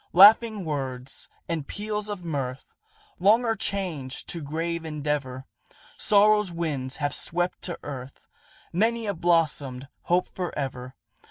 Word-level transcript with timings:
"Laughing 0.13 0.65
words 0.65 1.29
and 1.47 1.67
peals 1.67 2.09
of 2.09 2.25
mirth, 2.25 2.65
Long 3.19 3.45
are 3.45 3.55
changed 3.55 4.27
to 4.29 4.41
grave 4.41 4.83
endeavor; 4.83 5.45
Sorrow's 5.95 6.51
winds 6.51 6.95
have 6.95 7.13
swept 7.13 7.61
to 7.65 7.77
earth 7.83 8.19
Many 8.73 9.05
a 9.05 9.13
blossomed 9.13 9.89
hope 10.05 10.27
forever. 10.33 10.95